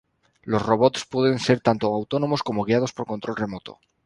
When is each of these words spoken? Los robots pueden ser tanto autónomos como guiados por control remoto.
Los 0.41 0.63
robots 0.65 1.05
pueden 1.05 1.37
ser 1.37 1.59
tanto 1.61 1.85
autónomos 1.85 2.41
como 2.41 2.63
guiados 2.63 2.91
por 2.91 3.05
control 3.05 3.35
remoto. 3.37 3.77